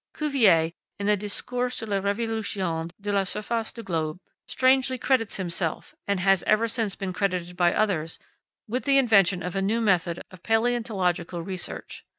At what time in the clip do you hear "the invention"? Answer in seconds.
8.85-9.43